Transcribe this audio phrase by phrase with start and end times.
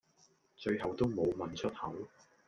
[0.57, 2.09] 最後都無問出口